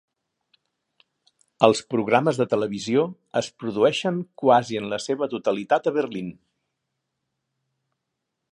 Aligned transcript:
Els 1.67 1.81
programes 1.93 2.39
de 2.41 2.47
televisió 2.53 3.03
es 3.41 3.49
produeixen 3.63 4.17
quasi 4.45 4.81
en 4.81 4.89
la 4.95 4.99
seva 5.07 5.29
totalitat 5.35 5.91
a 5.93 5.97
Berlín. 5.99 6.33